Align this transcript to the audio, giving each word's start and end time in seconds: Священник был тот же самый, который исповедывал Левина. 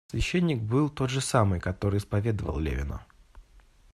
Священник 0.07 0.63
был 0.63 0.89
тот 0.89 1.11
же 1.11 1.21
самый, 1.21 1.59
который 1.59 1.99
исповедывал 1.99 2.57
Левина. 2.57 3.05